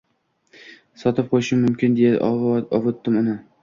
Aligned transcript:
Sotib 1.03 1.29
qo’yishim 1.35 1.63
mumkin 1.69 2.01
deya 2.03 2.27
ovutdim 2.35 3.25
uni. 3.27 3.43